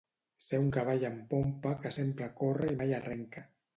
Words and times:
Ser 0.43 0.59
un 0.61 0.69
cavall 0.77 1.05
en 1.09 1.19
pompa, 1.33 1.73
que 1.85 1.91
sempre 2.01 2.31
corre 2.41 2.71
i 2.73 2.79
mai 2.81 2.97
arrenca. 3.03 3.45